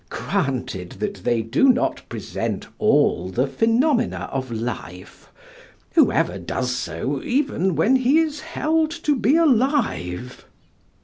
Granted 0.09 0.93
that 0.93 1.17
they 1.23 1.43
do 1.43 1.69
not 1.69 2.01
present 2.09 2.65
all 2.79 3.29
the 3.29 3.45
phenomena 3.45 4.29
of 4.31 4.49
life 4.51 5.31
who 5.93 6.11
ever 6.11 6.39
does 6.39 6.75
so 6.75 7.21
even 7.21 7.75
when 7.75 7.97
he 7.97 8.17
is 8.17 8.39
held 8.39 8.89
to 8.89 9.15
be 9.15 9.35
alive? 9.35 10.43